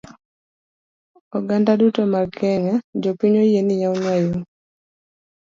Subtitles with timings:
[1.37, 4.41] Oganda duto mag kenya, jopiny oyie ni yawnwa yoo!